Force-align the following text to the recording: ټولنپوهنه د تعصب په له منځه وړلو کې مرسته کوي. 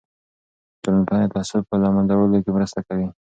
ټولنپوهنه 0.83 1.25
د 1.27 1.31
تعصب 1.35 1.61
په 1.69 1.75
له 1.83 1.89
منځه 1.95 2.13
وړلو 2.15 2.39
کې 2.43 2.51
مرسته 2.57 2.79
کوي. 2.87 3.07